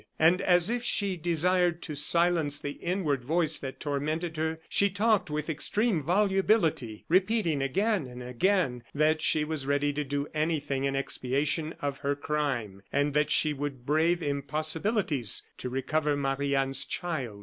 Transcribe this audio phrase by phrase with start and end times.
[0.17, 5.29] And as if she desired to silence the inward voice that tormented her, she talked
[5.29, 10.95] with extreme volubility, repeating again and again that she was ready to do anything in
[10.95, 17.39] expiation of her crime, and that she would brave impossibilities to recover Marie Anne's child.